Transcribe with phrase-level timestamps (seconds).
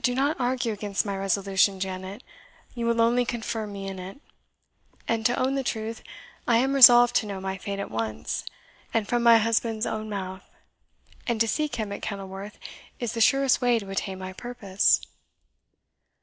[0.00, 2.22] Do not argue against my resolution, Janet;
[2.74, 4.18] you will only confirm me in it.
[5.06, 6.02] And to own the truth,
[6.48, 8.46] I am resolved to know my fate at once,
[8.94, 10.48] and from my husband's own mouth;
[11.26, 12.58] and to seek him at Kenilworth
[12.98, 15.02] is the surest way to attain my purpose."